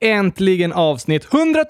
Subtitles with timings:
[0.00, 1.64] äntligen avsnitt 100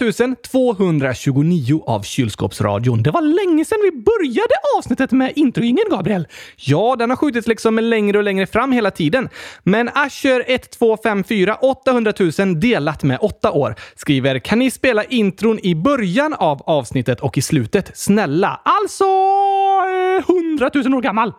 [0.50, 3.02] 229 av Kylskåpsradion.
[3.02, 6.26] Det var länge sedan vi började avsnittet med introingen, Gabriel.
[6.56, 9.28] Ja, den har skjutits liksom längre och längre fram hela tiden.
[9.62, 15.74] Men Asher 1254 800 000 delat med 8 år skriver “Kan ni spela intron i
[15.74, 17.90] början av avsnittet och i slutet?
[17.94, 21.32] Snälla?” Alltså eh, 100 000 år gammal.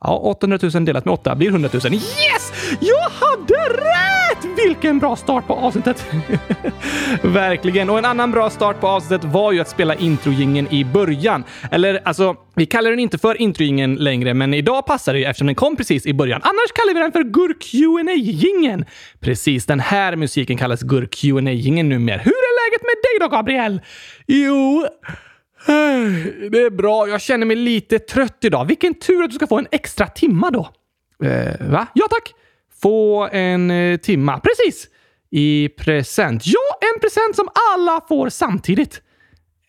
[0.00, 1.94] Ja, 800 000 delat med 8 blir 100 000.
[1.94, 2.39] Yes!
[2.80, 4.58] Jag hade rätt!
[4.66, 6.06] Vilken bra start på avsnittet!
[7.22, 7.90] Verkligen.
[7.90, 11.44] Och en annan bra start på avsnittet var ju att spela introjingen i början.
[11.70, 15.46] Eller alltså, vi kallar den inte för introjingen längre, men idag passar det ju eftersom
[15.46, 16.40] den kom precis i början.
[16.44, 18.84] Annars kallar vi den för gur qa jingen
[19.20, 22.18] Precis, den här musiken kallas gur qa jingen numera.
[22.18, 23.80] Hur är läget med dig då, Gabriel?
[24.26, 24.86] Jo...
[26.50, 27.08] Det är bra.
[27.08, 28.64] Jag känner mig lite trött idag.
[28.64, 30.68] Vilken tur att du ska få en extra timma då.
[31.24, 31.86] Eh, va?
[31.94, 32.34] Ja, tack.
[32.82, 34.40] Få en eh, timma.
[34.40, 34.88] Precis.
[35.30, 36.46] I present.
[36.46, 39.02] Ja, en present som alla får samtidigt.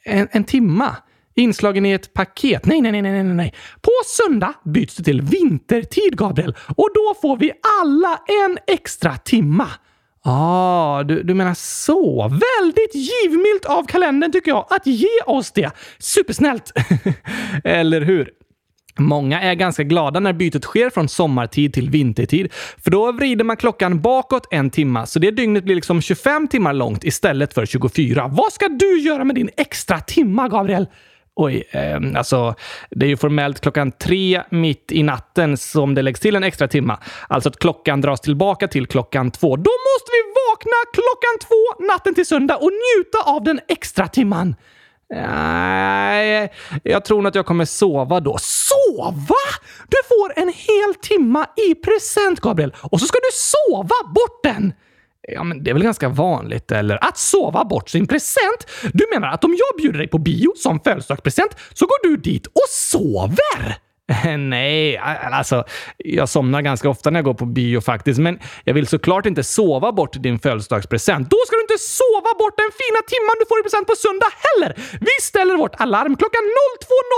[0.05, 0.95] En, en timma.
[1.35, 2.65] Inslagen i ett paket.
[2.65, 3.53] Nej, nej, nej, nej, nej, nej.
[3.81, 6.55] På söndag byts det till vintertid, Gabriel.
[6.75, 7.51] Och då får vi
[7.81, 9.67] alla en extra timma.
[10.23, 12.21] Ah, du, du menar så.
[12.21, 15.71] Väldigt givmilt av kalendern tycker jag att ge oss det.
[15.99, 16.71] Supersnällt!
[17.63, 18.29] Eller hur?
[18.99, 22.53] Många är ganska glada när bytet sker från sommartid till vintertid,
[22.83, 26.73] för då vrider man klockan bakåt en timma, så det dygnet blir liksom 25 timmar
[26.73, 28.27] långt istället för 24.
[28.27, 30.87] Vad ska du göra med din extra timma, Gabriel?
[31.35, 32.55] Oj, eh, alltså
[32.89, 36.67] det är ju formellt klockan tre mitt i natten som det läggs till en extra
[36.67, 36.99] timma.
[37.27, 39.55] Alltså att klockan dras tillbaka till klockan två.
[39.55, 44.55] Då måste vi vakna klockan två natten till söndag och njuta av den extra timman.
[45.11, 48.37] Nej, jag tror nog att jag kommer sova då.
[48.41, 49.35] Sova?
[49.87, 52.75] Du får en hel timma i present, Gabriel.
[52.81, 54.73] Och så ska du sova bort den!
[55.27, 57.03] Ja, men det är väl ganska vanligt, eller?
[57.03, 58.67] Att sova bort sin present?
[58.93, 62.47] Du menar att om jag bjuder dig på bio som födelsedagspresent så går du dit
[62.47, 63.77] och sover?
[64.37, 65.63] Nej, alltså
[65.97, 69.43] jag somnar ganska ofta när jag går på bio faktiskt, men jag vill såklart inte
[69.43, 71.29] sova bort din födelsedagspresent.
[71.29, 74.31] Då ska du inte sova bort den fina timman du får i present på söndag
[74.45, 74.71] heller!
[75.01, 76.41] Vi ställer vårt alarm klockan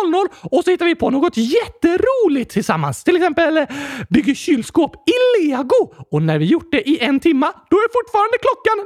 [0.06, 3.04] 02.00 och så hittar vi på något jätteroligt tillsammans.
[3.04, 3.66] Till exempel eh,
[4.10, 5.94] bygger kylskåp i lego.
[6.12, 8.78] Och när vi gjort det i en timma, då är fortfarande klockan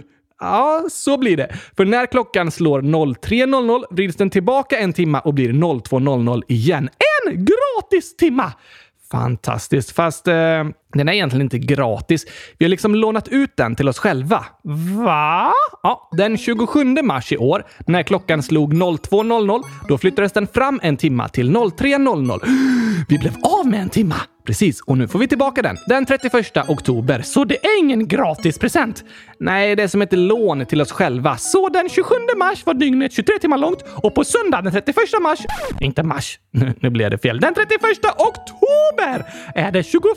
[0.00, 0.13] 02.00!
[0.44, 1.54] Ja, så blir det.
[1.76, 6.88] För när klockan slår 03.00 vrids den tillbaka en timma och blir 02.00 igen.
[7.26, 8.52] En gratis timma!
[9.10, 9.92] Fantastiskt.
[9.92, 10.34] Fast eh,
[10.94, 12.26] den är egentligen inte gratis.
[12.58, 14.44] Vi har liksom lånat ut den till oss själva.
[15.04, 15.52] Va?
[15.82, 20.96] Ja, den 27 mars i år, när klockan slog 02.00, då flyttades den fram en
[20.96, 22.40] timma till 03.00.
[23.08, 24.16] Vi blev av med en timma!
[24.46, 27.22] Precis, och nu får vi tillbaka den den 31 oktober.
[27.22, 29.04] Så det är ingen gratis present.
[29.38, 31.36] Nej, det är som ett lån till oss själva.
[31.36, 35.38] Så den 27 mars var dygnet 23 timmar långt och på söndag den 31 mars,
[35.80, 36.38] inte mars,
[36.80, 39.24] nu blev det fel, den 31 oktober
[39.54, 40.14] är det 25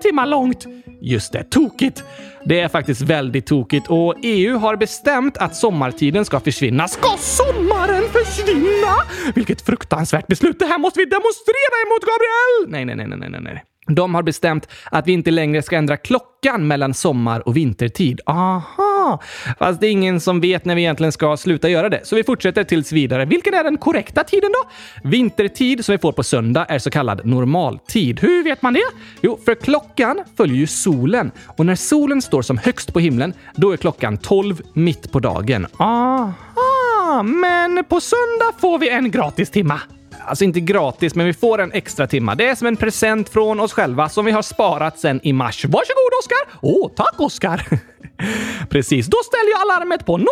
[0.00, 0.66] timmar långt.
[1.00, 2.04] Just det, tokigt.
[2.44, 6.88] Det är faktiskt väldigt tokigt och EU har bestämt att sommartiden ska försvinna.
[6.88, 8.94] Ska sommaren försvinna?
[9.34, 10.58] Vilket fruktansvärt beslut!
[10.58, 12.86] Det här måste vi demonstrera emot, Gabriel!
[12.86, 13.64] Nej, nej, nej, nej, nej.
[13.88, 18.20] De har bestämt att vi inte längre ska ändra klockan mellan sommar och vintertid.
[18.26, 19.22] Aha!
[19.58, 22.24] Fast det är ingen som vet när vi egentligen ska sluta göra det, så vi
[22.24, 23.24] fortsätter tills vidare.
[23.24, 24.70] Vilken är den korrekta tiden då?
[25.08, 28.20] Vintertid, som vi får på söndag, är så kallad normaltid.
[28.20, 28.80] Hur vet man det?
[29.20, 33.70] Jo, för klockan följer ju solen och när solen står som högst på himlen, då
[33.70, 35.66] är klockan 12 mitt på dagen.
[35.76, 37.22] Aha!
[37.22, 39.80] Men på söndag får vi en gratis timma.
[40.28, 42.34] Alltså inte gratis, men vi får en extra timma.
[42.34, 45.64] Det är som en present från oss själva som vi har sparat sen i mars.
[45.64, 46.60] Varsågod Oskar!
[46.62, 47.66] Åh, oh, tack Oskar!
[48.70, 50.24] Precis, då ställer jag alarmet på 02.00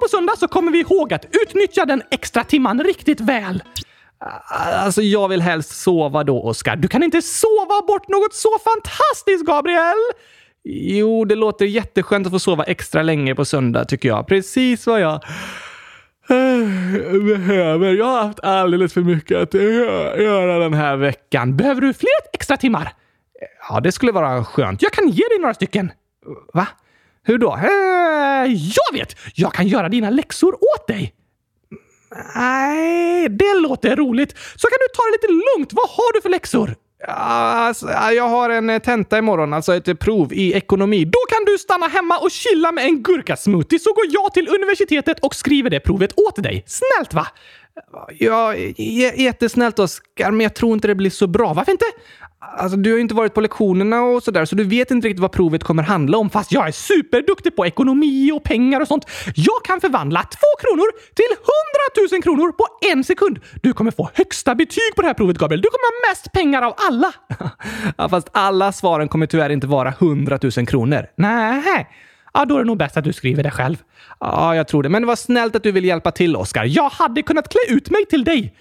[0.00, 3.62] på söndag så kommer vi ihåg att utnyttja den extra timman riktigt väl.
[4.74, 6.76] Alltså, jag vill helst sova då, Oskar.
[6.76, 9.96] Du kan inte sova bort något så fantastiskt, Gabriel!
[10.68, 14.26] Jo, det låter jätteskönt att få sova extra länge på söndag, tycker jag.
[14.26, 15.20] Precis vad jag
[17.24, 17.92] behöver.
[17.92, 21.56] Jag har haft alldeles för mycket att göra den här veckan.
[21.56, 22.92] Behöver du fler extra timmar?
[23.68, 24.82] Ja, det skulle vara skönt.
[24.82, 25.92] Jag kan ge dig några stycken.
[26.52, 26.68] Va?
[27.22, 27.56] Hur då?
[27.56, 29.16] Eh, jag vet!
[29.34, 31.14] Jag kan göra dina läxor åt dig.
[32.34, 34.38] Nej, det låter roligt.
[34.56, 35.72] Så kan du ta det lite lugnt.
[35.72, 36.74] Vad har du för läxor?
[37.04, 41.04] Alltså, jag har en eh, tenta imorgon, alltså ett eh, prov i ekonomi.
[41.04, 45.20] Då kan du stanna hemma och chilla med en gurkasmoothie så går jag till universitetet
[45.20, 46.64] och skriver det provet åt dig.
[46.66, 47.26] Snällt va?
[48.18, 48.54] Ja,
[49.16, 51.52] jättesnällt Oskar, men jag tror inte det blir så bra.
[51.52, 51.84] Varför inte?
[52.56, 55.20] Alltså, du har ju inte varit på lektionerna och sådär, så du vet inte riktigt
[55.20, 56.30] vad provet kommer handla om.
[56.30, 59.04] Fast jag är superduktig på ekonomi och pengar och sånt.
[59.34, 63.38] Jag kan förvandla två kronor till hundratusen kronor på en sekund.
[63.62, 65.60] Du kommer få högsta betyg på det här provet, Gabriel.
[65.60, 67.12] Du kommer ha mest pengar av alla.
[67.96, 71.06] ja, fast alla svaren kommer tyvärr inte vara hundratusen kronor.
[71.16, 71.86] Nej.
[72.34, 73.76] Ja, då är det nog bäst att du skriver det själv.
[74.20, 74.88] Ja, jag tror det.
[74.88, 76.64] Men det var snällt att du vill hjälpa till, Oskar.
[76.64, 78.54] Jag hade kunnat klä ut mig till dig.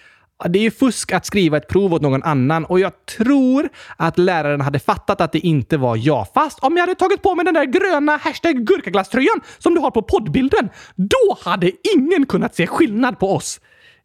[0.43, 4.17] Det är ju fusk att skriva ett prov åt någon annan och jag tror att
[4.17, 6.27] läraren hade fattat att det inte var jag.
[6.33, 9.91] Fast om jag hade tagit på mig den där gröna hashtag gurkaglasströjan som du har
[9.91, 13.59] på poddbilden, då hade ingen kunnat se skillnad på oss.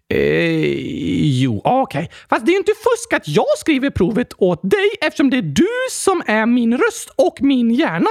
[0.08, 0.74] Eh,
[1.42, 1.80] jo, okej.
[1.80, 2.08] Okay.
[2.30, 5.42] Fast det är ju inte fusk att jag skriver provet åt dig eftersom det är
[5.42, 8.10] du som är min röst och min hjärna.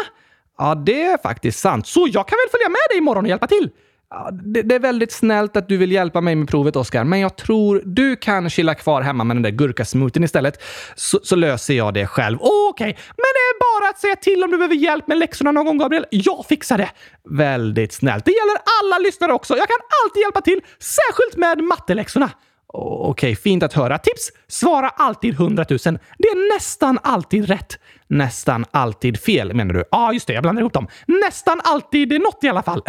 [0.57, 1.87] Ja, det är faktiskt sant.
[1.87, 3.69] Så jag kan väl följa med dig imorgon och hjälpa till?
[4.11, 7.19] Ja, det, det, är väldigt snällt att du vill hjälpa mig med provet, Oskar, men
[7.19, 10.63] jag tror du kan chilla kvar hemma med den där gurkasmoothien istället,
[10.95, 12.37] så, så, löser jag det själv.
[12.41, 12.87] Okej, okay.
[12.93, 15.77] men det är bara att säga till om du behöver hjälp med läxorna någon gång,
[15.77, 16.05] Gabriel.
[16.09, 16.89] Jag fixar det!
[17.29, 18.25] Väldigt snällt.
[18.25, 19.57] Det gäller alla lyssnare också.
[19.57, 22.29] Jag kan alltid hjälpa till, särskilt med matteläxorna.
[22.73, 23.97] Okej, okay, fint att höra.
[23.97, 24.31] Tips!
[24.47, 25.79] Svara alltid 100 000.
[26.17, 27.79] Det är nästan alltid rätt.
[28.07, 29.79] Nästan alltid fel menar du?
[29.79, 30.33] Ja, ah, just det.
[30.33, 30.87] Jag blandar ihop dem.
[31.07, 32.83] Nästan alltid något i alla fall.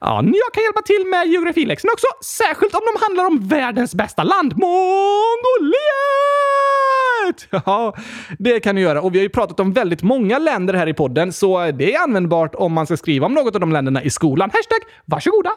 [0.00, 2.06] ja, jag kan hjälpa till med geografiläxorna också.
[2.24, 5.82] Särskilt om de handlar om världens bästa land, Mongoliet!
[7.66, 7.94] Ja,
[8.38, 9.00] det kan du göra.
[9.02, 12.02] Och vi har ju pratat om väldigt många länder här i podden, så det är
[12.02, 14.50] användbart om man ska skriva om något av de länderna i skolan.
[14.50, 15.50] Hashtag varsågoda!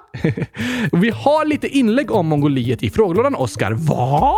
[1.01, 3.71] vi har lite inlägg om Mongoliet i frågelådan, Oskar.
[3.71, 4.35] Va?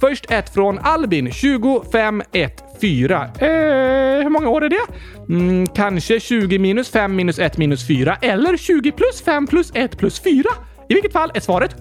[0.00, 3.16] Först ett från Albin, 2514.
[3.38, 3.48] Eh,
[4.22, 4.86] hur många år är det?
[5.28, 9.98] Mm, kanske 20 minus 5 minus 1 minus 4 eller 20 plus 5 plus 1
[9.98, 10.44] plus 4.
[10.88, 11.72] I vilket fall är svaret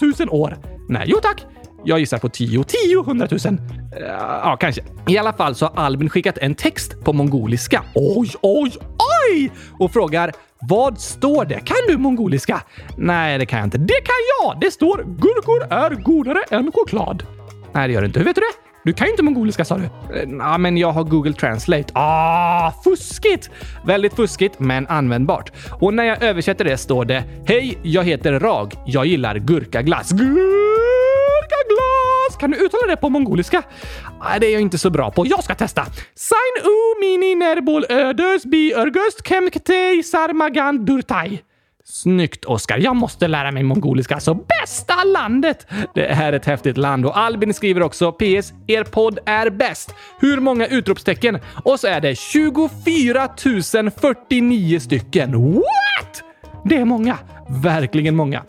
[0.00, 0.56] 100 000 år.
[0.88, 1.51] Nej, jo tack.
[1.84, 2.64] Jag gissar på 10.
[2.64, 3.58] 10 100 000.
[4.00, 4.82] Ja, kanske.
[5.08, 7.82] I alla fall så har Albin skickat en text på mongoliska.
[7.94, 8.72] Oj, oj,
[9.30, 9.50] oj!
[9.78, 10.32] Och frågar
[10.68, 11.60] vad står det?
[11.60, 12.62] Kan du mongoliska?
[12.96, 13.78] Nej, det kan jag inte.
[13.78, 14.60] Det kan jag!
[14.60, 17.22] Det står “Gurkor är godare än choklad”.
[17.72, 18.18] Nej, det gör det inte.
[18.18, 18.62] Hur vet du det?
[18.84, 19.84] Du kan ju inte mongoliska sa du.
[19.84, 21.92] Eh, ja, men jag har Google Translate.
[21.92, 23.50] Ah, fuskigt!
[23.86, 25.52] Väldigt fuskigt, men användbart.
[25.80, 28.74] Och när jag översätter det står det Hej, jag heter Rag.
[28.86, 30.12] Jag gillar gurkaglass.
[32.32, 32.36] Gurkaglass!
[32.36, 33.62] Kan du uttala det på mongoliska?
[34.20, 35.26] Nej, det är jag inte så bra på.
[35.26, 35.86] Jag ska testa.
[36.14, 41.42] Sign u mini nerbol ödös bi örgöst kemktei sarmagan durtai.
[41.84, 42.78] Snyggt Oskar!
[42.78, 44.14] Jag måste lära mig mongoliska.
[44.14, 45.66] Alltså bästa landet!
[45.94, 48.52] Det är ett häftigt land och Albin skriver också PS.
[48.66, 49.94] Er podd är bäst.
[50.20, 51.38] Hur många utropstecken?
[51.64, 53.28] Och så är det 24
[54.00, 55.54] 049 stycken.
[55.54, 56.22] What?
[56.64, 57.18] Det är många.
[57.48, 58.42] Verkligen många.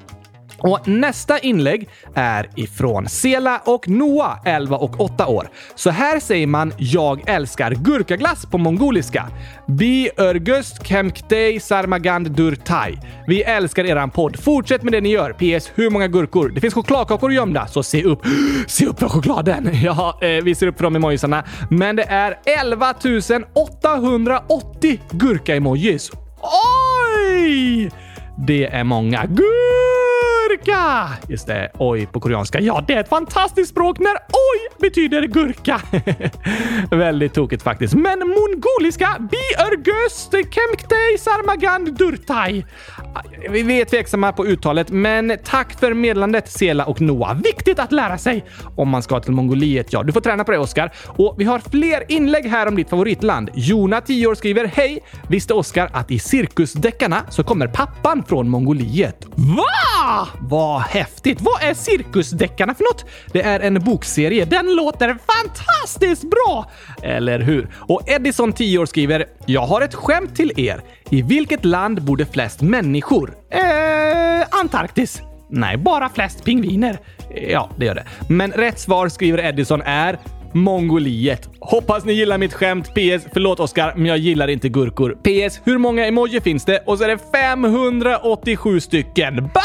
[0.63, 5.49] Och nästa inlägg är ifrån Sela och Noah, 11 och 8 år.
[5.75, 9.27] Så här säger man “Jag älskar gurkaglass” på mongoliska.
[9.67, 12.97] Vi örgust kemktei sarmagand durtai.
[13.27, 14.39] Vi älskar eran podd.
[14.39, 15.33] Fortsätt med det ni gör.
[15.33, 15.71] PS.
[15.75, 16.49] Hur många gurkor?
[16.49, 18.19] Det finns chokladkakor gömda, så se upp.
[18.67, 19.69] Se upp för chokladen!
[19.83, 21.43] Ja, eh, vi ser upp för de emojisarna.
[21.69, 22.93] Men det är 11
[23.53, 26.11] 880 gurka-emojis.
[27.27, 27.91] Oj!
[28.47, 29.25] Det är många.
[30.53, 31.09] Gurka!
[31.27, 32.59] Just det, oj på koreanska.
[32.59, 35.81] Ja, det är ett fantastiskt språk när oj betyder gurka.
[36.91, 37.93] Väldigt tokigt faktiskt.
[37.93, 42.65] Men mongoliska biörgöst kemktej sarmagand durtai.
[43.49, 47.35] Vi är tveksamma på uttalet, men tack för meddelandet Sela och Noah.
[47.35, 48.45] Viktigt att lära sig
[48.75, 49.93] om man ska till Mongoliet.
[49.93, 50.93] Ja, du får träna på det Oskar.
[51.05, 53.49] Och vi har fler inlägg här om ditt favoritland.
[53.53, 54.99] Jona, 10 år, skriver Hej!
[55.27, 59.25] Visste Oskar att i cirkusdeckarna så kommer pappan från Mongoliet?
[59.35, 60.27] Va?
[60.49, 61.41] Vad häftigt!
[61.41, 63.05] Vad är cirkusdeckarna för något?
[63.31, 64.45] Det är en bokserie.
[64.45, 66.71] Den låter fantastiskt bra!
[67.01, 67.67] Eller hur?
[67.75, 70.81] Och Edison, 10 år, skriver “Jag har ett skämt till er.
[71.09, 75.21] I vilket land bor det flest människor?” Eh, Antarktis.
[75.49, 76.97] Nej, bara flest pingviner.
[77.49, 78.05] Ja, det gör det.
[78.29, 80.19] Men rätt svar, skriver Edison, är
[80.53, 81.49] Mongoliet.
[81.59, 82.87] Hoppas ni gillar mitt skämt.
[82.89, 83.27] PS.
[83.33, 85.17] Förlåt Oskar, men jag gillar inte gurkor.
[85.23, 85.61] PS.
[85.63, 86.79] Hur många emoji finns det?
[86.85, 89.49] Och så är det 587 stycken.
[89.53, 89.61] Bah!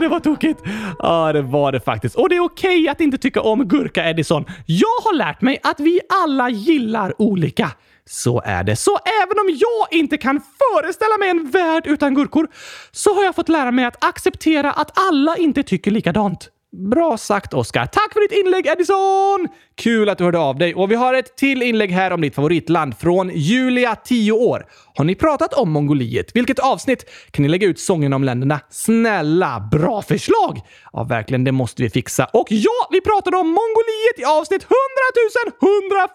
[0.00, 0.60] Det var tokigt.
[0.98, 2.14] Ja, det var det faktiskt.
[2.16, 4.44] Och det är okej okay att inte tycka om gurka Edison.
[4.66, 7.70] Jag har lärt mig att vi alla gillar olika.
[8.04, 8.76] Så är det.
[8.76, 12.48] Så även om jag inte kan föreställa mig en värld utan gurkor
[12.92, 16.50] så har jag fått lära mig att acceptera att alla inte tycker likadant.
[16.72, 17.86] Bra sagt, Oskar.
[17.86, 19.48] Tack för ditt inlägg, Edison!
[19.74, 20.74] Kul att du hörde av dig.
[20.74, 24.66] Och vi har ett till inlägg här om ditt favoritland från Julia, 10 år.
[24.94, 26.36] Har ni pratat om Mongoliet?
[26.36, 27.04] Vilket avsnitt?
[27.30, 28.60] Kan ni lägga ut sången om länderna?
[28.70, 30.60] Snälla, bra förslag!
[30.92, 32.24] Ja, verkligen, det måste vi fixa.
[32.24, 34.76] Och ja, vi pratade om Mongoliet i avsnitt 100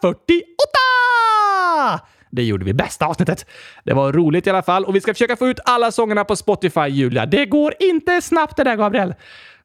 [0.08, 2.00] 148!
[2.32, 3.46] Det gjorde vi bästa avsnittet.
[3.84, 6.36] Det var roligt i alla fall och vi ska försöka få ut alla sångerna på
[6.36, 7.26] Spotify, Julia.
[7.26, 9.14] Det går inte snabbt det där, Gabriel.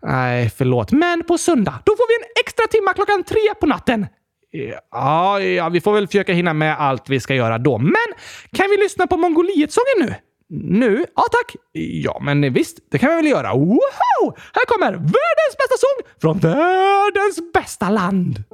[0.02, 0.92] Nej, förlåt.
[0.92, 4.06] Men på söndag, då får vi en extra timma klockan tre på natten.
[4.90, 7.78] Ja, ja, vi får väl försöka hinna med allt vi ska göra då.
[7.78, 8.08] Men
[8.52, 10.14] kan vi lyssna på Mongoliet-sången nu?
[10.50, 11.04] Nu?
[11.16, 11.56] Ja, tack.
[11.72, 13.54] Ja, men visst, det kan vi väl göra.
[13.54, 14.36] Wow!
[14.52, 18.44] Här kommer världens bästa sång från världens bästa land.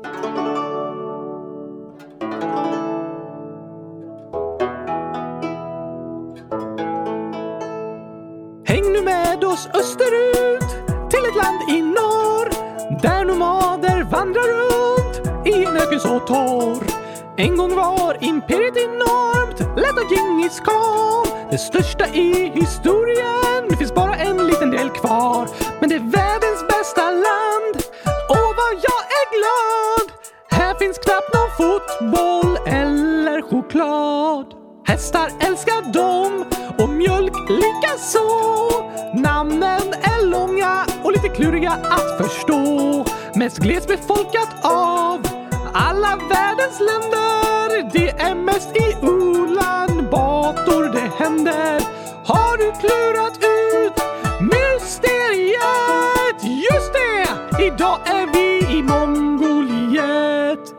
[8.66, 10.63] Häng nu med oss österut
[11.14, 12.48] till ett land i norr
[13.02, 16.84] där nomader vandrar runt i en öken så torr.
[17.36, 21.26] En gång var imperiet enormt, lett av Djingis khan.
[21.50, 25.48] Det största i historien, det finns bara en liten del kvar.
[25.80, 27.76] Men det är världens bästa land,
[28.28, 30.06] åh vad jag är glad.
[30.50, 34.46] Här finns knappt någon fotboll eller choklad.
[34.86, 36.53] Hästar älskar dom
[37.04, 38.28] mjölk likaså.
[39.14, 43.04] Namnen är långa och lite kluriga att förstå.
[43.34, 45.26] Mest glesbefolkat av
[45.72, 47.90] alla världens länder.
[47.92, 51.80] Det är mest i Ulan Bator det händer.
[52.24, 53.96] Har du klurat ut
[54.40, 56.38] mysteriet?
[56.70, 57.64] Just det!
[57.66, 60.74] Idag är vi i Mongoliet.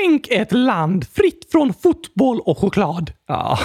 [0.00, 3.12] Tänk ett land fritt från fotboll och choklad.
[3.32, 3.58] Ja,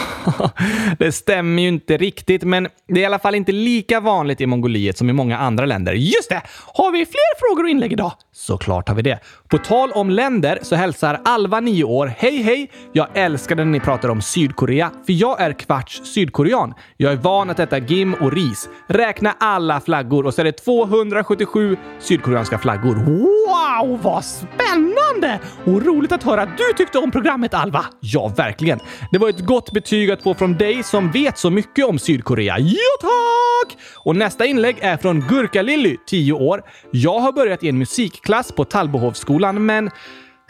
[1.00, 4.46] det stämmer ju inte riktigt, men det är i alla fall inte lika vanligt i
[4.46, 5.94] Mongoliet som i många andra länder.
[5.94, 6.42] Just det!
[6.74, 8.12] Har vi fler frågor och inlägg idag?
[8.34, 9.20] Såklart har vi det.
[9.48, 12.14] På tal om länder så hälsar Alva, 9 år.
[12.18, 12.72] Hej, hej!
[12.94, 16.74] Jag älskar när ni pratar om Sydkorea, för jag är kvarts sydkorean.
[16.98, 18.70] Jag är van att äta gim och ris.
[18.88, 22.96] Räkna alla flaggor och så är det 277 sydkoreanska flaggor.
[22.96, 25.40] Wow, vad spännande!
[25.66, 27.86] Och roligt att höra att du tyckte om programmet, Alva.
[28.00, 28.80] Ja, verkligen.
[29.12, 32.00] Det var ett gott Gott betyg att få från dig som vet så mycket om
[32.00, 32.60] Sydkorea.
[32.60, 33.78] Ja, tack!
[33.96, 36.64] Och nästa inlägg är från Gurka-Lilly, 10 år.
[36.92, 39.90] Jag har börjat i en musikklass på Tallbohovsskolan, men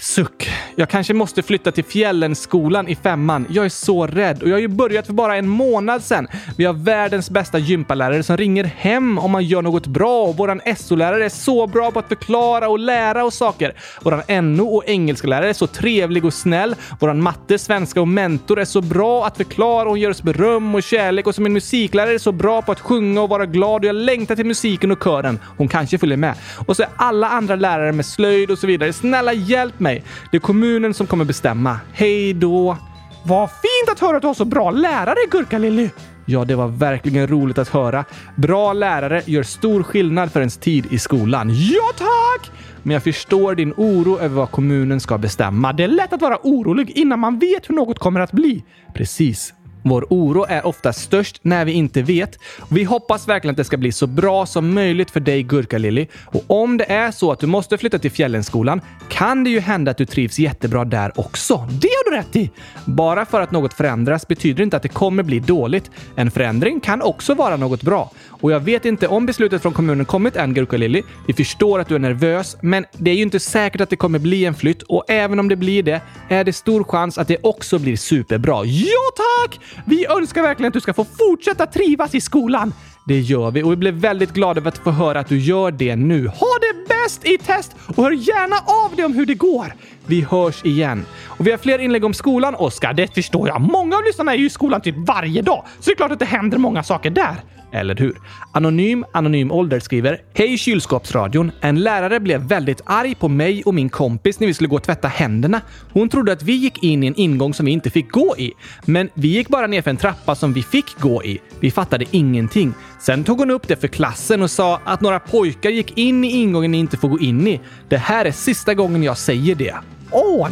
[0.01, 0.49] Suck.
[0.75, 3.45] Jag kanske måste flytta till Fjällenskolan i femman.
[3.49, 6.27] Jag är så rädd och jag har ju börjat för bara en månad sedan.
[6.57, 10.61] Vi har världens bästa gympalärare som ringer hem om man gör något bra och våran
[10.77, 13.73] SO-lärare är så bra på att förklara och lära oss saker.
[14.01, 16.75] Våran NO och engelsklärare är så trevlig och snäll.
[16.99, 20.83] Våran matte, svenska och mentor är så bra att förklara och ger oss beröm och
[20.83, 23.87] kärlek och som en musiklärare är så bra på att sjunga och vara glad och
[23.87, 25.39] jag längtar till musiken och kören.
[25.57, 26.33] Hon kanske följer med.
[26.67, 28.93] Och så är alla andra lärare med slöjd och så vidare.
[28.93, 29.86] Snälla hjälp mig!
[29.95, 31.79] Det är kommunen som kommer bestämma.
[31.93, 32.77] Hej då!
[33.23, 35.89] Vad fint att höra att du har så bra lärare, Gurka-Lilly!
[36.25, 38.05] Ja, det var verkligen roligt att höra.
[38.35, 41.49] Bra lärare gör stor skillnad för ens tid i skolan.
[41.53, 42.51] Ja, tack!
[42.83, 45.73] Men jag förstår din oro över vad kommunen ska bestämma.
[45.73, 48.63] Det är lätt att vara orolig innan man vet hur något kommer att bli.
[48.93, 49.53] Precis.
[49.89, 52.39] Vår oro är ofta störst när vi inte vet.
[52.69, 56.07] Vi hoppas verkligen att det ska bli så bra som möjligt för dig Gurka-Lilly.
[56.25, 59.91] Och om det är så att du måste flytta till Fjällenskolan kan det ju hända
[59.91, 61.55] att du trivs jättebra där också.
[61.55, 62.51] Det har du rätt i!
[62.85, 65.91] Bara för att något förändras betyder inte att det kommer bli dåligt.
[66.15, 68.11] En förändring kan också vara något bra.
[68.41, 71.03] Och jag vet inte om beslutet från kommunen kommit än, Gurka-Lilly.
[71.27, 74.19] Vi förstår att du är nervös, men det är ju inte säkert att det kommer
[74.19, 77.37] bli en flytt och även om det blir det är det stor chans att det
[77.43, 78.65] också blir superbra.
[78.65, 79.59] Ja, tack!
[79.85, 82.73] Vi önskar verkligen att du ska få fortsätta trivas i skolan.
[83.07, 85.71] Det gör vi och vi blev väldigt glada över att få höra att du gör
[85.71, 86.27] det nu.
[86.27, 88.55] Ha det bäst i test och hör gärna
[88.85, 89.73] av dig om hur det går.
[90.05, 91.05] Vi hörs igen.
[91.25, 92.93] Och vi har fler inlägg om skolan, Oskar.
[92.93, 93.61] Det förstår jag.
[93.61, 96.19] Många av lyssnarna är ju i skolan typ varje dag, så det är klart att
[96.19, 97.35] det händer många saker där.
[97.71, 98.17] Eller hur?
[98.51, 101.51] Anonym Anonym Ålder skriver Hej kylskåpsradion!
[101.61, 104.83] En lärare blev väldigt arg på mig och min kompis när vi skulle gå och
[104.83, 105.61] tvätta händerna.
[105.93, 108.53] Hon trodde att vi gick in i en ingång som vi inte fick gå i.
[108.85, 111.39] Men vi gick bara ner för en trappa som vi fick gå i.
[111.59, 112.73] Vi fattade ingenting.
[112.99, 116.31] Sen tog hon upp det för klassen och sa att några pojkar gick in i
[116.31, 117.61] ingången ni inte får gå in i.
[117.89, 119.75] Det här är sista gången jag säger det.
[120.11, 120.49] Åh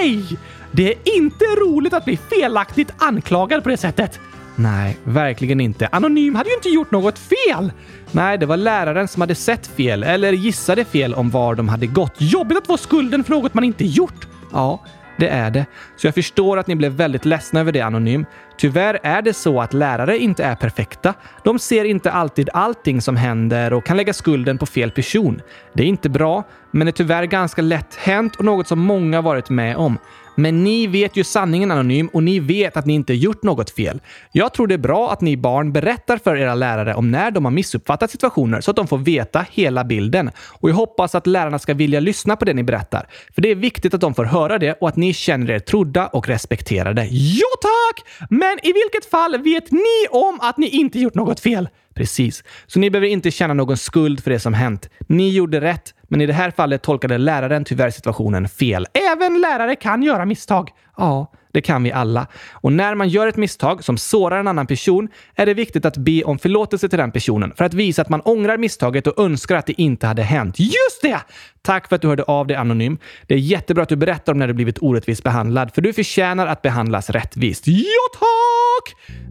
[0.00, 0.38] nej!
[0.72, 4.20] Det är inte roligt att bli felaktigt anklagad på det sättet.
[4.56, 5.88] Nej, verkligen inte.
[5.92, 7.72] Anonym hade ju inte gjort något fel!
[8.12, 11.86] Nej, det var läraren som hade sett fel, eller gissade fel om var de hade
[11.86, 12.14] gått.
[12.18, 14.26] Jobbigt att få skulden för något man inte gjort.
[14.52, 14.84] Ja,
[15.18, 15.66] det är det.
[15.96, 18.26] Så jag förstår att ni blev väldigt ledsna över det, Anonym.
[18.58, 21.14] Tyvärr är det så att lärare inte är perfekta.
[21.44, 25.40] De ser inte alltid allting som händer och kan lägga skulden på fel person.
[25.72, 29.20] Det är inte bra, men det är tyvärr ganska lätt hänt och något som många
[29.20, 29.98] varit med om.
[30.36, 34.00] Men ni vet ju sanningen Anonym och ni vet att ni inte gjort något fel.
[34.32, 37.44] Jag tror det är bra att ni barn berättar för era lärare om när de
[37.44, 40.30] har missuppfattat situationer så att de får veta hela bilden.
[40.60, 43.08] Och jag hoppas att lärarna ska vilja lyssna på det ni berättar.
[43.34, 46.06] För det är viktigt att de får höra det och att ni känner er trodda
[46.06, 47.08] och respekterade.
[47.10, 48.28] Ja tack!
[48.30, 51.68] Men i vilket fall vet ni om att ni inte gjort något fel?
[51.96, 52.44] Precis.
[52.66, 54.88] Så ni behöver inte känna någon skuld för det som hänt.
[55.06, 58.86] Ni gjorde rätt, men i det här fallet tolkade läraren tyvärr situationen fel.
[59.12, 60.70] Även lärare kan göra misstag.
[60.96, 62.26] Ja, det kan vi alla.
[62.52, 65.96] Och när man gör ett misstag som sårar en annan person är det viktigt att
[65.96, 69.56] be om förlåtelse till den personen för att visa att man ångrar misstaget och önskar
[69.56, 70.58] att det inte hade hänt.
[70.58, 71.20] Just det!
[71.62, 72.98] Tack för att du hörde av dig Anonym.
[73.26, 76.46] Det är jättebra att du berättar om när du blivit orättvist behandlad, för du förtjänar
[76.46, 77.66] att behandlas rättvist.
[77.66, 78.35] Ja, tack!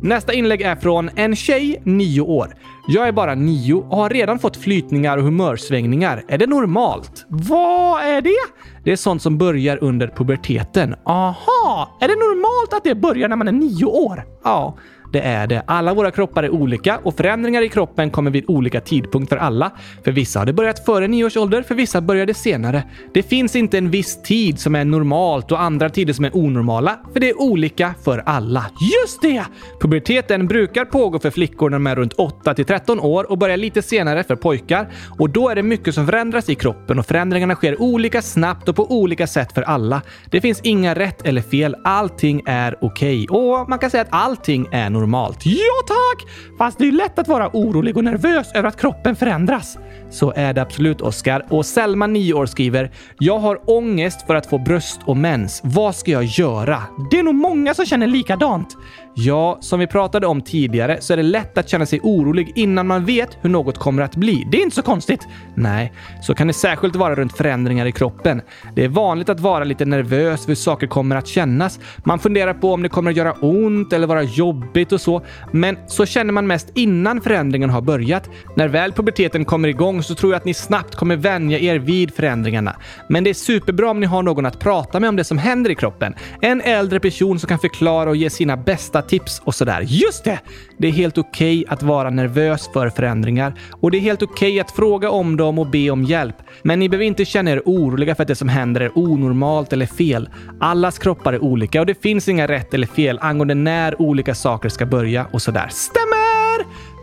[0.01, 2.55] Nästa inlägg är från en tjej, nio år.
[2.87, 6.23] Jag är bara nio och har redan fått flytningar och humörsvängningar.
[6.27, 7.25] Är det normalt?
[7.29, 8.53] Vad är det?
[8.83, 10.95] Det är sånt som börjar under puberteten.
[11.05, 11.97] Aha!
[12.01, 14.23] Är det normalt att det börjar när man är nio år?
[14.43, 14.77] Ja.
[15.11, 15.63] Det är det.
[15.67, 19.71] Alla våra kroppar är olika och förändringar i kroppen kommer vid olika tidpunkt för alla.
[20.03, 22.83] För vissa har det börjat före nio års ålder, för vissa började senare.
[23.13, 26.99] Det finns inte en viss tid som är normalt och andra tider som är onormala,
[27.13, 28.65] för det är olika för alla.
[29.03, 29.43] Just det!
[29.81, 33.57] Puberteten brukar pågå för flickor när de är runt 8 till 13 år och börjar
[33.57, 34.87] lite senare för pojkar.
[35.19, 38.75] Och då är det mycket som förändras i kroppen och förändringarna sker olika snabbt och
[38.75, 40.01] på olika sätt för alla.
[40.29, 41.75] Det finns inga rätt eller fel.
[41.83, 43.25] Allting är okej.
[43.29, 43.37] Okay.
[43.39, 45.04] Och man kan säga att allting är normalt.
[45.45, 46.31] Ja tack!
[46.57, 49.77] Fast det är lätt att vara orolig och nervös över att kroppen förändras.
[50.15, 51.45] Så är det absolut, Oskar.
[51.49, 55.61] Och Selma, 9 år, skriver “Jag har ångest för att få bröst och mens.
[55.63, 58.77] Vad ska jag göra?” Det är nog många som känner likadant.
[59.17, 62.87] Ja, som vi pratade om tidigare så är det lätt att känna sig orolig innan
[62.87, 64.47] man vet hur något kommer att bli.
[64.51, 65.27] Det är inte så konstigt.
[65.55, 68.41] Nej, så kan det särskilt vara runt förändringar i kroppen.
[68.75, 71.79] Det är vanligt att vara lite nervös för hur saker kommer att kännas.
[72.05, 75.21] Man funderar på om det kommer att göra ont eller vara jobbigt och så.
[75.51, 78.29] Men så känner man mest innan förändringen har börjat.
[78.55, 82.13] När väl puberteten kommer igång så tror jag att ni snabbt kommer vänja er vid
[82.13, 82.75] förändringarna.
[83.09, 85.69] Men det är superbra om ni har någon att prata med om det som händer
[85.69, 86.15] i kroppen.
[86.41, 89.81] En äldre person som kan förklara och ge sina bästa tips och sådär.
[89.81, 90.39] Just det!
[90.77, 94.49] Det är helt okej okay att vara nervös för förändringar och det är helt okej
[94.51, 96.35] okay att fråga om dem och be om hjälp.
[96.63, 99.85] Men ni behöver inte känna er oroliga för att det som händer är onormalt eller
[99.85, 100.29] fel.
[100.59, 104.69] Allas kroppar är olika och det finns inga rätt eller fel angående när olika saker
[104.69, 105.67] ska börja och sådär.
[105.69, 106.14] Stämmer!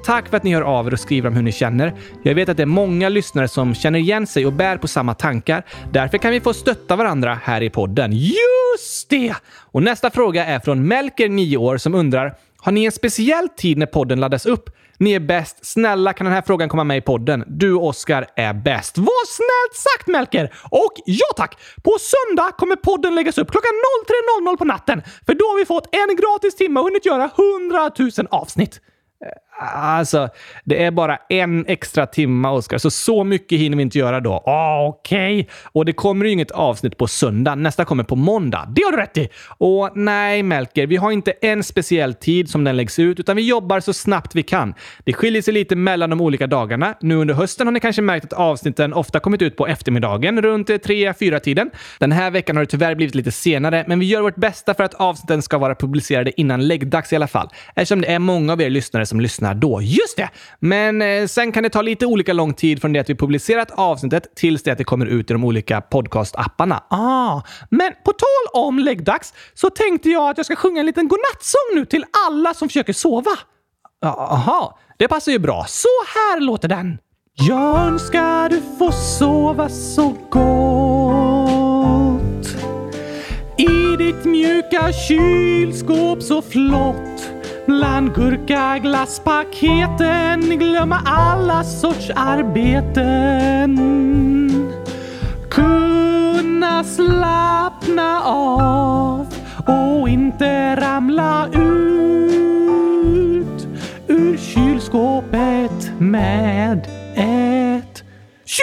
[0.05, 1.95] Tack för att ni hör av er och skriver om hur ni känner.
[2.23, 5.15] Jag vet att det är många lyssnare som känner igen sig och bär på samma
[5.15, 5.67] tankar.
[5.93, 8.13] Därför kan vi få stötta varandra här i podden.
[8.13, 9.35] Just det!
[9.73, 13.79] Och nästa fråga är från Melker, 9 år, som undrar Har ni en speciell tid
[13.79, 14.71] när podden laddas upp?
[14.99, 15.67] Ni är bäst.
[15.67, 17.45] Snälla kan den här frågan komma med i podden.
[17.47, 18.99] Du Oscar, Oskar är bäst.
[18.99, 20.55] Vad snällt sagt Melker!
[20.71, 21.59] Och ja tack!
[21.85, 23.73] På söndag kommer podden läggas upp klockan
[24.47, 25.03] 03.00 på natten.
[25.27, 28.81] För då har vi fått en gratis timme och hunnit göra 100 000 avsnitt.
[29.61, 30.29] Alltså,
[30.65, 34.43] det är bara en extra timma, Oskar, så så mycket hinner vi inte göra då.
[34.47, 35.41] Ah, Okej.
[35.41, 35.53] Okay.
[35.73, 37.55] Och det kommer ju inget avsnitt på söndag.
[37.55, 38.69] Nästa kommer på måndag.
[38.77, 39.29] Det har du rätt i!
[39.59, 43.43] Och nej, Melker, vi har inte en speciell tid som den läggs ut, utan vi
[43.43, 44.75] jobbar så snabbt vi kan.
[45.05, 46.95] Det skiljer sig lite mellan de olika dagarna.
[47.01, 50.69] Nu under hösten har ni kanske märkt att avsnitten ofta kommit ut på eftermiddagen, runt
[50.69, 51.71] 3-4 tiden.
[51.99, 54.85] Den här veckan har det tyvärr blivit lite senare, men vi gör vårt bästa för
[54.85, 58.61] att avsnitten ska vara publicerade innan läggdags i alla fall, eftersom det är många av
[58.61, 59.83] er lyssnare som lyssnar lyssnar då.
[59.83, 60.31] Just det!
[60.61, 63.71] Men eh, sen kan det ta lite olika lång tid från det att vi publicerat
[63.71, 66.83] avsnittet tills det att det kommer ut i de olika podcastapparna.
[66.91, 71.09] Ah, men på tal om läggdags så tänkte jag att jag ska sjunga en liten
[71.09, 73.31] godnattsång nu till alla som försöker sova.
[74.05, 75.65] Aha, det passar ju bra.
[75.69, 76.99] Så här låter den.
[77.35, 81.53] Jag önskar du får sova så gott
[83.57, 93.79] i ditt mjuka kylskåp så flott Bland gurkaglasspaketen glömma alla sorts arbeten.
[95.51, 99.27] Kunna slappna av
[99.67, 101.59] och inte ramla ut
[104.07, 108.03] ur kylskåpet med ett
[108.45, 108.63] tjut!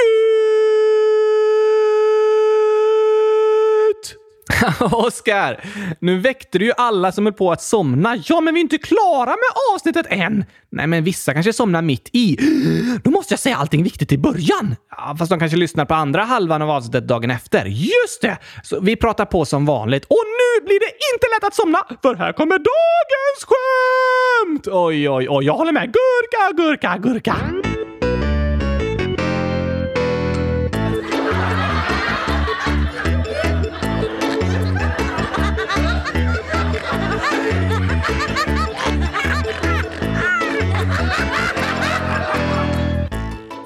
[4.48, 4.48] Och
[4.91, 5.63] Oskar!
[5.99, 8.15] Nu väckte du ju alla som höll på att somna.
[8.25, 10.45] Ja, men vi är inte klara med avsnittet än!
[10.71, 12.37] Nej, men vissa kanske somnar mitt i.
[13.03, 14.75] Då måste jag säga allting viktigt i början.
[14.91, 17.65] Ja, fast de kanske lyssnar på andra halvan av avsnittet dagen efter.
[17.65, 18.37] Just det!
[18.63, 20.05] Så vi pratar på som vanligt.
[20.05, 24.67] Och nu blir det inte lätt att somna, för här kommer dagens skämt!
[24.67, 25.83] Oj, oj, oj, jag håller med.
[25.93, 27.35] Gurka, gurka, gurka!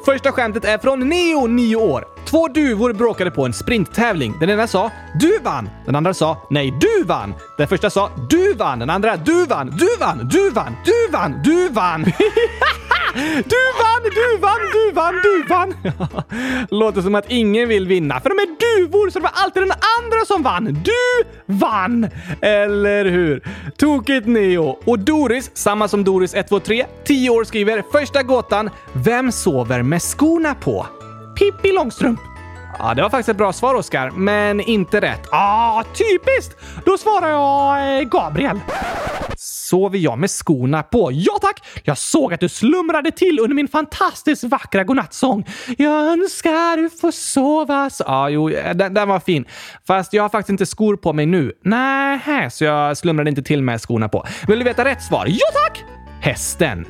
[0.05, 2.05] Första skämtet är från Neo, 9 år.
[2.25, 4.33] Två duvor bråkade på en sprinttävling.
[4.39, 8.53] Den ena sa “Du vann!” Den andra sa “Nej, du vann!” Den första sa “Du
[8.53, 9.69] vann!” Den andra “Du vann!
[9.77, 10.29] Du vann!
[10.31, 10.75] Du vann!
[10.85, 11.41] Du vann!
[11.43, 12.05] Du vann!”
[13.13, 14.03] Du vann!
[14.03, 14.59] Du vann!
[14.73, 15.21] Du vann!
[15.23, 15.73] Du vann!
[16.69, 19.71] Låter som att ingen vill vinna, för de är duvor så det var alltid den
[19.71, 20.65] andra som vann.
[20.83, 22.09] Du vann!
[22.41, 23.43] Eller hur?
[23.77, 24.79] Tokigt Neo.
[24.85, 28.69] Och Doris, samma som Doris 123, 10 år skriver första gåtan.
[28.93, 30.87] Vem sover med skorna på?
[31.39, 32.19] Pippi Långstrump.
[32.79, 35.27] Ja, det var faktiskt ett bra svar, Oskar, men inte rätt.
[35.31, 36.57] Ah, typiskt!
[36.85, 38.59] Då svarar jag eh, Gabriel.
[39.37, 41.09] Sover jag med skorna på?
[41.13, 41.63] Ja tack!
[41.83, 45.45] Jag såg att du slumrade till under min fantastiskt vackra godnattsång.
[45.77, 49.45] Jag önskar du får sova Ja, Ja, jo, eh, den, den var fin.
[49.87, 51.51] Fast jag har faktiskt inte skor på mig nu.
[51.63, 54.25] Nej, så jag slumrade inte till med skorna på.
[54.47, 55.25] Vill du veta rätt svar?
[55.29, 55.83] Ja tack!
[56.21, 56.85] Hästen.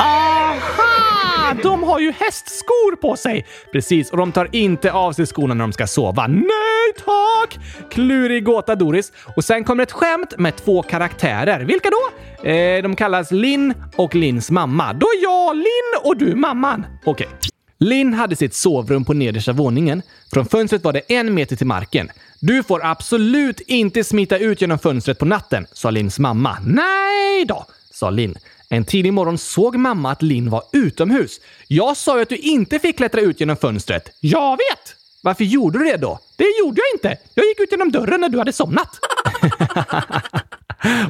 [0.00, 1.19] Aha!
[1.54, 3.46] De har ju hästskor på sig!
[3.72, 6.26] Precis, och de tar inte av sig skorna när de ska sova.
[6.26, 7.58] Nej tack!
[7.90, 9.12] Klurig gåta, Doris.
[9.36, 11.60] Och sen kommer ett skämt med två karaktärer.
[11.60, 12.48] Vilka då?
[12.48, 14.92] Eh, de kallas Linn och Linns mamma.
[14.92, 16.86] Då är jag Linn och du mamman.
[17.04, 17.26] Okej.
[17.26, 17.50] Okay.
[17.78, 20.02] Linn hade sitt sovrum på nedersta våningen.
[20.32, 22.08] Från fönstret var det en meter till marken.
[22.40, 26.56] Du får absolut inte smita ut genom fönstret på natten, sa Linns mamma.
[26.66, 28.34] Nej då, sa Linn.
[28.72, 31.40] En tidig morgon såg mamma att Linn var utomhus.
[31.66, 34.16] Jag sa ju att du inte fick klättra ut genom fönstret.
[34.20, 34.96] Jag vet!
[35.22, 36.18] Varför gjorde du det då?
[36.36, 37.22] Det gjorde jag inte.
[37.34, 38.88] Jag gick ut genom dörren när du hade somnat.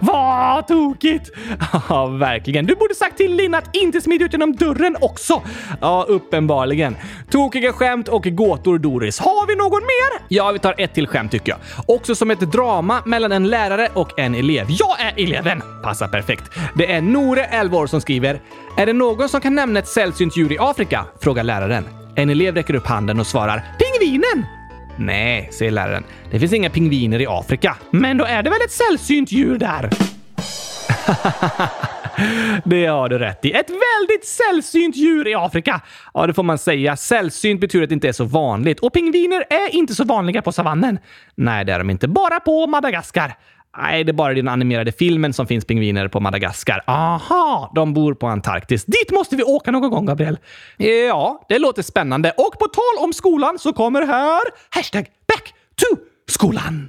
[0.00, 1.30] Vad tokigt!
[1.88, 2.66] Ja, verkligen.
[2.66, 5.42] Du borde sagt till Linn att inte smita ut genom dörren också.
[5.80, 6.96] Ja, uppenbarligen.
[7.30, 9.18] Tokiga skämt och gåtor, Doris.
[9.18, 10.26] Har vi någon mer?
[10.28, 11.59] Ja, vi tar ett till skämt tycker jag.
[11.87, 14.66] Också som ett drama mellan en lärare och en elev.
[14.68, 15.62] Jag är eleven!
[15.83, 16.44] Passar perfekt.
[16.74, 18.40] Det är Nore, 11 år, som skriver
[18.76, 21.85] “Är det någon som kan nämna ett sällsynt djur i Afrika?” frågar läraren.
[22.14, 24.59] En elev räcker upp handen och svarar “Pingvinen!”
[25.00, 26.04] Nej, säger läraren.
[26.30, 27.76] Det finns inga pingviner i Afrika.
[27.90, 29.90] Men då är det väl ett sällsynt djur där?
[32.64, 33.52] det har du rätt i.
[33.52, 35.80] Ett väldigt sällsynt djur i Afrika.
[36.14, 36.96] Ja, det får man säga.
[36.96, 38.80] Sällsynt betyder att det inte är så vanligt.
[38.80, 40.98] Och pingviner är inte så vanliga på savannen.
[41.34, 42.08] Nej, det är de inte.
[42.08, 43.34] Bara på Madagaskar.
[43.78, 46.85] Nej, det är bara i den animerade filmen som finns pingviner på Madagaskar.
[46.87, 48.85] Aha, de bor på Antarktis.
[48.85, 50.38] Dit måste vi åka någon gång, Gabriel.
[50.76, 52.30] Ja, det låter spännande.
[52.30, 55.96] Och på tal om skolan så kommer här hashtag back to
[56.28, 56.88] skolan.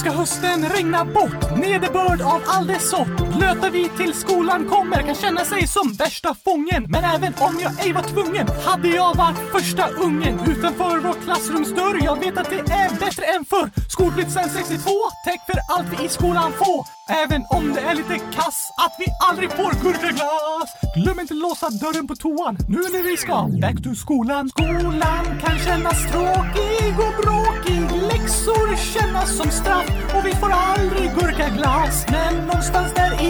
[0.00, 3.29] ska hösten regna bort, nederbörd av all dess sort.
[3.40, 6.86] Blöta vi till skolan kommer kan känna sig som värsta fången.
[6.88, 12.04] Men även om jag ej var tvungen hade jag varit första ungen utanför vår klassrumsdörr.
[12.04, 13.70] Jag vet att det är bättre än förr.
[13.88, 14.90] Skolplikt sen 62,
[15.24, 16.80] täck för allt vi i skolan får.
[17.24, 20.70] Även om det är lite kass att vi aldrig får gurkaglass.
[20.96, 24.48] Glöm inte låsa dörren på toan nu när vi ska back to skolan.
[24.48, 27.82] Skolan kan kännas tråkig och bråkig.
[28.10, 32.06] Läxor kännas som straff och vi får aldrig gurkaglass.
[32.10, 33.29] Men någonstans där i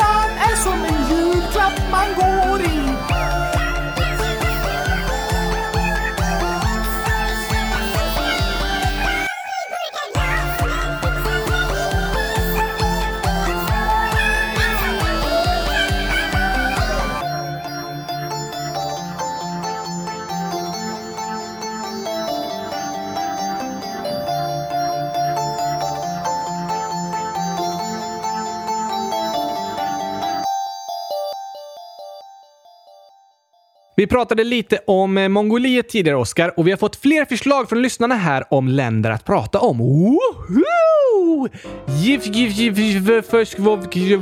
[34.01, 37.81] Vi pratade lite om eh, Mongoliet tidigare, Oskar, och vi har fått fler förslag från
[37.81, 39.77] lyssnarna här om länder att prata om.
[39.77, 41.47] Woho!
[41.87, 44.19] Gif, gif, gif, gif, vov, gif,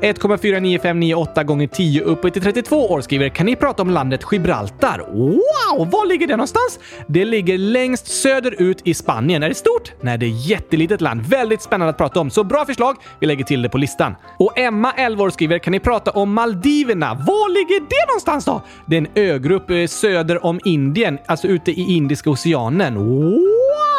[0.00, 4.98] 1,49598 gånger 10 uppe till 32 år skriver Kan ni prata om landet Gibraltar?
[4.98, 5.90] Wow!
[5.90, 6.78] Var ligger det någonstans?
[7.08, 9.42] Det ligger längst söderut i Spanien.
[9.42, 9.92] Är det stort?
[10.00, 11.26] Nej, det är jättelitet land.
[11.26, 12.30] Väldigt spännande att prata om.
[12.30, 12.96] Så bra förslag!
[13.20, 14.14] Vi lägger till det på listan.
[14.38, 17.14] Och Emma, 11 år, skriver Kan ni prata om Maldiverna?
[17.14, 18.55] Var ligger det någonstans då?
[18.86, 22.96] Det är en ögrupp eh, söder om Indien, alltså ute i Indiska oceanen.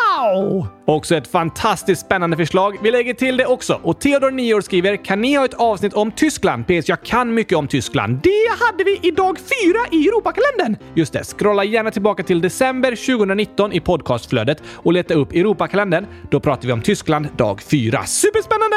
[0.08, 0.68] Wow!
[0.86, 2.78] Också ett fantastiskt spännande förslag.
[2.84, 3.80] Vi lägger till det också.
[3.84, 6.68] Och Theodor, 9 år, skriver Kan ni ha ett avsnitt om Tyskland?
[6.68, 6.90] PS.
[6.90, 8.20] Jag kan mycket om Tyskland.
[8.24, 10.78] Det hade vi i dag fyra i Europakalendern.
[10.96, 11.24] Just det.
[11.24, 16.06] Scrolla gärna tillbaka till december 2019 i podcastflödet och leta upp Europakalendern.
[16.32, 18.06] Då pratar vi om Tyskland dag fyra.
[18.06, 18.76] Superspännande!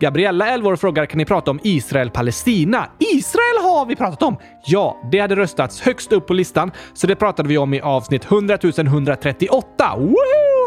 [0.00, 2.86] Gabriella, 11 år, frågar Kan ni prata om Israel-Palestina?
[2.98, 4.36] Israel har vi pratat om!
[4.66, 8.24] Ja, det hade röstats högst upp på listan, så det pratade vi om i avsnitt
[8.24, 9.96] 100 138.
[9.96, 10.57] Woohoo!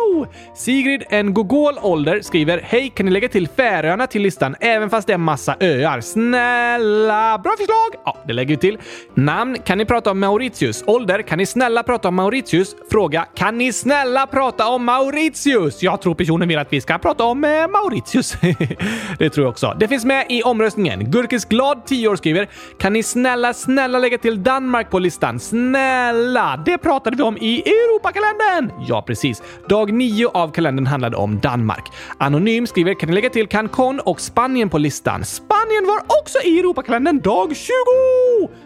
[0.56, 5.08] Sigrid, en gogol ålder, skriver Hej, kan ni lägga till Färöarna till listan även fast
[5.08, 6.02] det är massa öar?
[6.02, 7.38] Snälla!
[7.43, 7.89] Bra förslag!
[8.06, 8.77] Ja, det lägger vi till.
[9.13, 10.84] Namn, kan ni prata om Mauritius?
[10.88, 12.75] Ålder, kan ni snälla prata om Mauritius?
[12.91, 15.84] Fråga, kan ni snälla prata om Mauritius?
[15.84, 18.36] Jag tror personen vill att vi ska prata om eh, Mauritius.
[19.19, 19.75] det tror jag också.
[19.79, 21.12] Det finns med i omröstningen.
[21.12, 25.39] Gurkis glad 10 år skriver Kan ni snälla, snälla lägga till Danmark på listan?
[25.39, 26.63] Snälla!
[26.65, 28.86] Det pratade vi om i Europakalendern!
[28.88, 29.43] Ja, precis.
[29.69, 31.84] Dag 9 av kalendern handlade om Danmark.
[32.17, 35.25] Anonym skriver Kan ni lägga till Cancun och Spanien på listan?
[35.25, 38.11] Spanien var också i Europakalendern dag 20!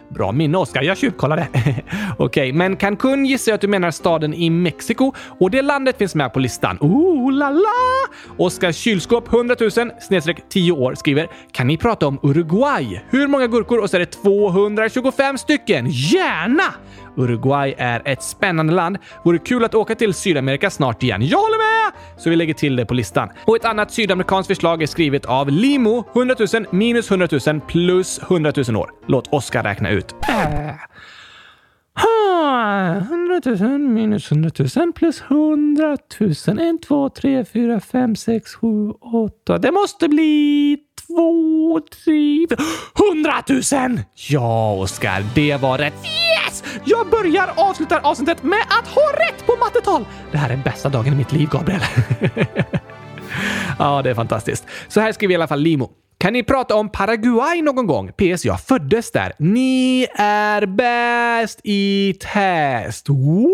[0.08, 0.82] Bra minne, Oskar.
[0.82, 1.48] Jag tjuvkollade.
[1.54, 5.98] Okej, okay, men Cancun gissar jag att du menar staden i Mexiko och det landet
[5.98, 6.78] finns med på listan.
[6.80, 7.66] Ooh la la!
[8.38, 13.00] Oskar Kylskåp 100 000 snedstreck 10 år skriver Kan ni prata om Uruguay?
[13.10, 13.78] Hur många gurkor?
[13.78, 15.86] Och så är det 225 stycken.
[15.90, 16.74] Gärna!
[17.16, 18.98] Uruguay är ett spännande land.
[19.24, 21.26] Vore kul att åka till Sydamerika snart igen.
[21.26, 21.92] Jag håller med!
[22.18, 23.28] Så vi lägger till det på listan.
[23.44, 26.04] Och ett annat sydamerikanskt förslag är skrivet av Limo.
[26.14, 28.90] 100 000 minus 100 000 plus 100 000 år.
[29.06, 30.14] Låt Oskar räkna ut.
[30.28, 30.74] Äh.
[32.96, 36.58] 100 000 minus 100 000 plus 100 000.
[36.58, 39.58] 1, 2, 3, 4, 5, 6, 7, 8.
[39.58, 42.46] Det måste bli 2, 3,
[43.12, 43.42] 100
[43.88, 44.00] 000!
[44.28, 45.94] Ja, Oskar, det var rätt.
[45.94, 46.64] Yes!
[46.84, 50.04] Jag börjar avsluta avsnittet med att ha rätt på mattetal.
[50.32, 51.80] Det här är bästa dagen i mitt liv, Gabriel.
[53.78, 54.66] ja, det är fantastiskt.
[54.88, 55.90] Så här skriver i alla fall Limo.
[56.18, 58.12] Kan ni prata om Paraguay någon gång?
[58.12, 58.44] PS.
[58.44, 59.32] Jag föddes där.
[59.38, 63.08] Ni är bäst i test.
[63.08, 63.52] Wow!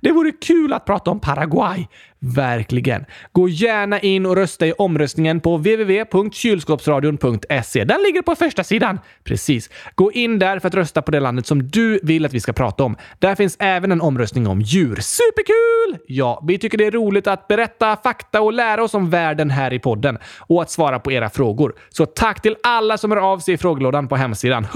[0.00, 1.86] Det vore kul att prata om Paraguay.
[2.22, 3.04] Verkligen.
[3.32, 7.84] Gå gärna in och rösta i omröstningen på www.kylskåpsradion.se.
[7.84, 9.00] Den ligger på första sidan.
[9.24, 9.70] Precis.
[9.94, 12.52] Gå in där för att rösta på det landet som du vill att vi ska
[12.52, 12.96] prata om.
[13.18, 14.98] Där finns även en omröstning om djur.
[15.00, 15.98] Superkul!
[16.06, 19.72] Ja, vi tycker det är roligt att berätta fakta och lära oss om världen här
[19.72, 21.74] i podden och att svara på era frågor.
[21.88, 24.66] Så tack till alla som hör av sig i frågelådan på hemsidan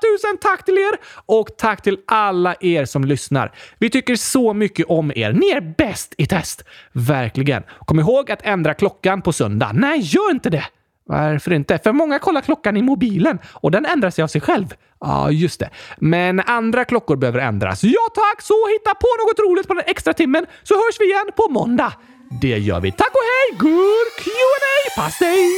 [0.00, 0.98] tusen tack till er!
[1.26, 3.52] Och tack till alla er som lyssnar.
[3.78, 5.32] Vi tycker så mycket om er.
[5.32, 6.64] Ni är bäst i test!
[6.92, 7.62] Verkligen.
[7.86, 9.70] Kom ihåg att ändra klockan på söndag.
[9.74, 10.64] Nej, gör inte det!
[11.08, 11.78] Varför inte?
[11.78, 14.74] För många kollar klockan i mobilen och den ändrar sig av sig själv.
[15.00, 15.70] Ja, just det.
[15.98, 17.84] Men andra klockor behöver ändras.
[17.84, 21.30] Ja tack, så hitta på något roligt på den extra timmen så hörs vi igen
[21.36, 21.92] på måndag.
[22.40, 22.92] Det gör vi.
[22.92, 23.58] Tack och hej!
[23.58, 25.00] Good Q&A!
[25.00, 25.48] Pass dig!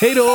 [0.00, 0.28] Hej då!